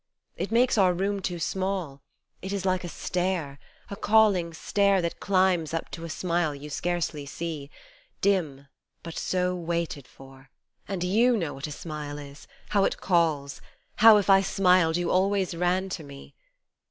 It 0.35 0.51
makes 0.51 0.79
our 0.79 0.93
room 0.93 1.19
too 1.19 1.37
small: 1.37 2.01
it 2.41 2.51
is 2.51 2.65
like 2.65 2.83
a 2.83 2.89
stair, 2.89 3.59
A 3.91 3.95
calling 3.95 4.51
stair 4.51 4.99
that 4.99 5.19
climbs 5.19 5.75
up 5.75 5.91
to 5.91 6.05
a 6.05 6.09
smile 6.09 6.55
you 6.55 6.71
scarcely 6.71 7.27
see, 7.27 7.69
Dim, 8.19 8.65
but 9.03 9.15
so 9.15 9.53
waited 9.53 10.07
for; 10.07 10.49
and 10.87 11.03
you 11.03 11.37
know 11.37 11.53
what 11.53 11.67
a 11.67 11.71
smile 11.71 12.17
is, 12.17 12.47
how 12.69 12.83
it 12.83 12.99
calls, 12.99 13.61
How 13.97 14.17
if 14.17 14.27
I 14.27 14.41
smiled 14.41 14.97
you 14.97 15.11
always 15.11 15.53
ran 15.53 15.87
to 15.89 16.03
me. 16.03 16.33